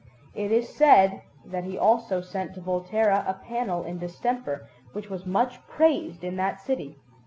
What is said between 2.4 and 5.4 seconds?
to Volterra a panel in distemper which was